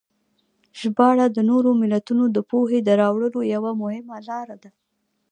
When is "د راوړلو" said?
2.83-3.39